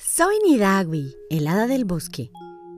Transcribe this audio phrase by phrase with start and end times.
[0.00, 2.30] soy Nidagui, el hada del bosque.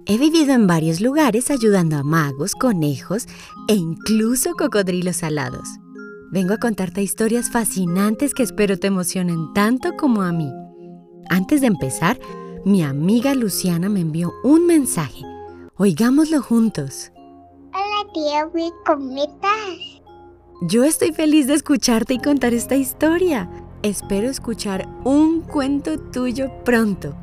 [0.07, 3.27] He vivido en varios lugares ayudando a magos, conejos
[3.69, 5.69] e incluso cocodrilos alados.
[6.33, 10.51] Vengo a contarte historias fascinantes que espero te emocionen tanto como a mí.
[11.31, 12.19] Antes de empezar,
[12.65, 15.23] mi amiga Luciana me envió un mensaje.
[15.77, 17.13] Oigámoslo juntos.
[17.73, 18.49] Hola tía
[18.85, 20.03] ¿cómo estás?
[20.63, 23.49] Yo estoy feliz de escucharte y contar esta historia.
[23.83, 27.17] Espero escuchar un cuento tuyo pronto.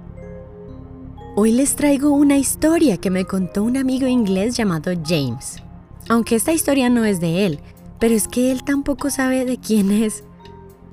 [1.37, 5.63] Hoy les traigo una historia que me contó un amigo inglés llamado James.
[6.09, 7.59] Aunque esta historia no es de él,
[7.97, 10.25] pero es que él tampoco sabe de quién es.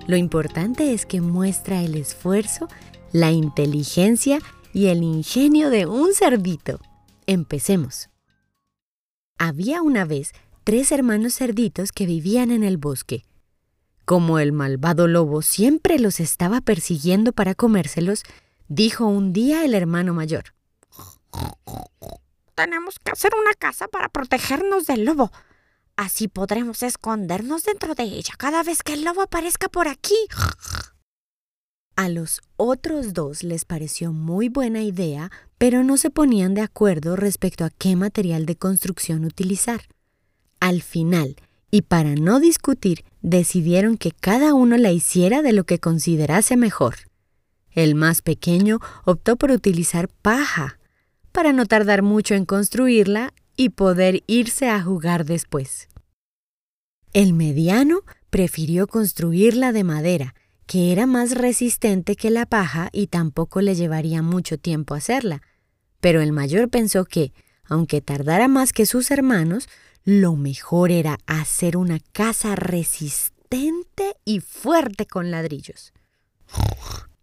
[0.07, 2.69] Lo importante es que muestra el esfuerzo,
[3.11, 4.39] la inteligencia
[4.73, 6.79] y el ingenio de un cerdito.
[7.27, 8.09] Empecemos.
[9.37, 10.31] Había una vez
[10.63, 13.25] tres hermanos cerditos que vivían en el bosque.
[14.07, 18.23] Como el malvado lobo siempre los estaba persiguiendo para comérselos,
[18.69, 20.55] dijo un día el hermano mayor.
[22.55, 25.33] Tenemos que hacer una casa para protegernos del lobo.
[25.97, 30.15] Así podremos escondernos dentro de ella cada vez que el lobo aparezca por aquí.
[31.97, 37.17] A los otros dos les pareció muy buena idea, pero no se ponían de acuerdo
[37.17, 39.81] respecto a qué material de construcción utilizar.
[40.61, 41.35] Al final,
[41.77, 46.95] y para no discutir, decidieron que cada uno la hiciera de lo que considerase mejor.
[47.71, 50.79] El más pequeño optó por utilizar paja,
[51.33, 55.89] para no tardar mucho en construirla y poder irse a jugar después.
[57.13, 63.61] El mediano prefirió construirla de madera, que era más resistente que la paja y tampoco
[63.61, 65.43] le llevaría mucho tiempo hacerla.
[66.01, 69.69] Pero el mayor pensó que, aunque tardara más que sus hermanos,
[70.07, 75.93] lo mejor era hacer una casa resistente y fuerte con ladrillos.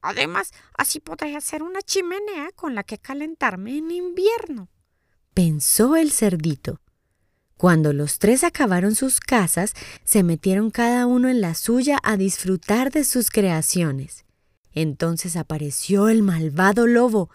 [0.01, 4.67] Además, así podré hacer una chimenea con la que calentarme en invierno.
[5.33, 6.81] Pensó el cerdito.
[7.55, 9.73] Cuando los tres acabaron sus casas,
[10.03, 14.25] se metieron cada uno en la suya a disfrutar de sus creaciones.
[14.73, 17.29] Entonces apareció el malvado lobo,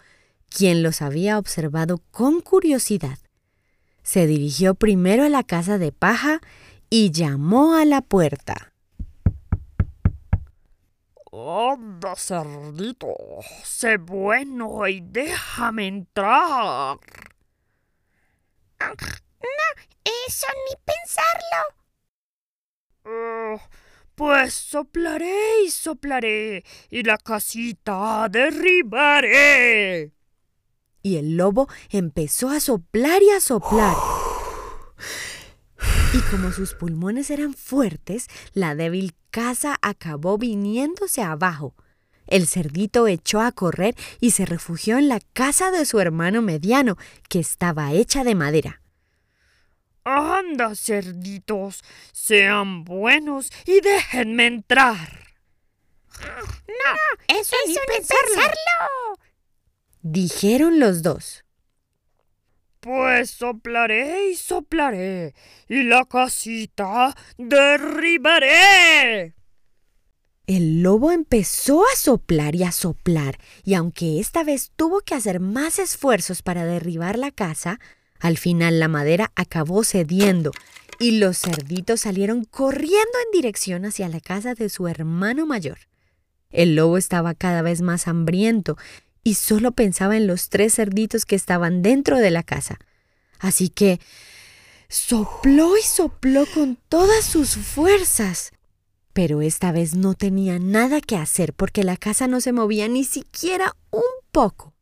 [0.47, 3.17] quien los había observado con curiosidad
[4.09, 6.41] se dirigió primero a la casa de paja
[6.89, 8.73] y llamó a la puerta.
[11.31, 13.13] Anda, cerdito,
[13.63, 16.97] sé bueno y déjame entrar.
[18.79, 18.95] No,
[20.27, 21.61] eso ni pensarlo.
[23.05, 23.59] Uh,
[24.15, 30.13] pues soplaré y soplaré y la casita derribaré
[31.01, 33.95] y el lobo empezó a soplar y a soplar.
[36.11, 41.75] Y como sus pulmones eran fuertes, la débil casa acabó viniéndose abajo.
[42.25, 46.97] El cerdito echó a correr y se refugió en la casa de su hermano mediano,
[47.27, 48.81] que estaba hecha de madera.
[50.03, 55.27] Anda, cerditos, sean buenos y déjenme entrar.
[56.67, 59.08] No, eso, ni pensarlo
[60.11, 61.43] dijeron los dos.
[62.79, 65.33] Pues soplaré y soplaré,
[65.67, 69.35] y la casita derribaré.
[70.47, 75.39] El lobo empezó a soplar y a soplar, y aunque esta vez tuvo que hacer
[75.39, 77.79] más esfuerzos para derribar la casa,
[78.19, 80.51] al final la madera acabó cediendo,
[80.99, 85.77] y los cerditos salieron corriendo en dirección hacia la casa de su hermano mayor.
[86.49, 88.75] El lobo estaba cada vez más hambriento
[89.23, 92.79] y solo pensaba en los tres cerditos que estaban dentro de la casa.
[93.39, 93.99] Así que
[94.87, 98.51] sopló y sopló con todas sus fuerzas.
[99.13, 103.03] Pero esta vez no tenía nada que hacer porque la casa no se movía ni
[103.03, 104.73] siquiera un poco.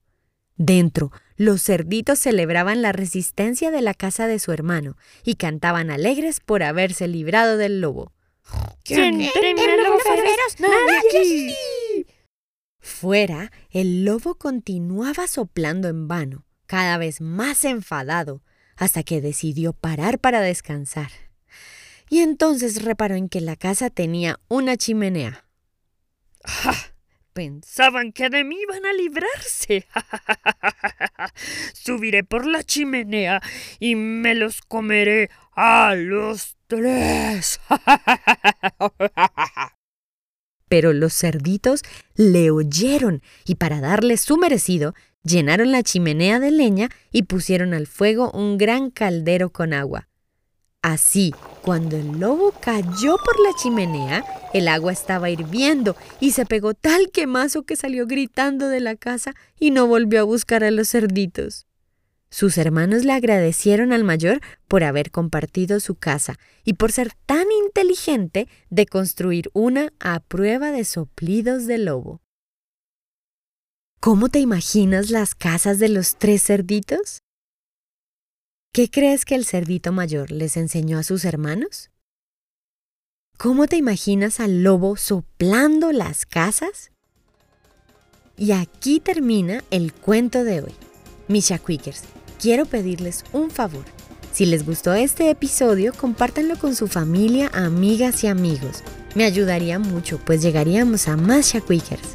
[0.55, 6.39] Dentro, los cerditos celebraban la resistencia de la casa de su hermano y cantaban alegres
[6.39, 8.11] por haberse librado del lobo.
[8.83, 11.55] ¿Quién los ¡Nadie!
[12.87, 18.41] Fuera, el lobo continuaba soplando en vano, cada vez más enfadado,
[18.75, 21.11] hasta que decidió parar para descansar.
[22.09, 25.45] Y entonces reparó en que la casa tenía una chimenea.
[26.43, 26.73] ¡Ja!
[27.33, 29.85] Pensaban que de mí iban a librarse.
[31.73, 33.41] Subiré por la chimenea
[33.79, 37.59] y me los comeré a los tres.
[40.67, 41.83] Pero los cerditos
[42.15, 44.93] le oyeron y para darle su merecido,
[45.23, 50.07] llenaron la chimenea de leña y pusieron al fuego un gran caldero con agua.
[50.81, 51.33] Así,
[51.63, 54.23] cuando el lobo cayó por la chimenea,
[54.53, 59.33] el agua estaba hirviendo y se pegó tal quemazo que salió gritando de la casa
[59.59, 61.66] y no volvió a buscar a los cerditos.
[62.29, 67.45] Sus hermanos le agradecieron al mayor por haber compartido su casa y por ser tan
[67.65, 72.21] inteligente de construir una a prueba de soplidos de lobo.
[73.99, 77.19] ¿Cómo te imaginas las casas de los tres cerditos?
[78.73, 81.89] ¿Qué crees que el cerdito mayor les enseñó a sus hermanos?
[83.37, 86.91] ¿Cómo te imaginas al lobo soplando las casas?
[88.35, 90.75] Y aquí termina el cuento de hoy.
[91.27, 92.03] Misha Quickers,
[92.39, 93.83] quiero pedirles un favor.
[94.31, 98.83] Si les gustó este episodio, compártanlo con su familia, amigas y amigos.
[99.15, 102.09] Me ayudaría mucho, pues llegaríamos a más Shaquickers.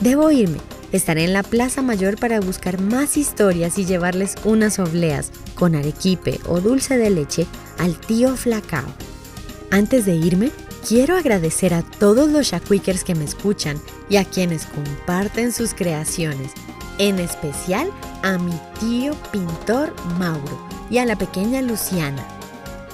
[0.00, 0.58] Debo irme.
[0.92, 6.38] Estaré en la Plaza Mayor para buscar más historias y llevarles unas obleas con arequipe
[6.46, 7.46] o dulce de leche
[7.78, 8.86] al tío Flacao.
[9.70, 10.50] Antes de irme,
[10.88, 13.78] quiero agradecer a todos los Shaquickers que me escuchan
[14.08, 16.52] y a quienes comparten sus creaciones
[16.98, 17.90] en especial
[18.22, 22.26] a mi tío pintor Mauro y a la pequeña Luciana.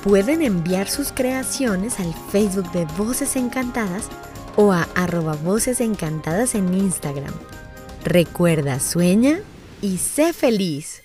[0.02, 4.08] Pueden enviar sus creaciones al Facebook de Voces Encantadas
[4.56, 7.32] o a arroba Voces Encantadas en Instagram.
[8.04, 9.40] Recuerda, sueña
[9.80, 11.02] y sé feliz.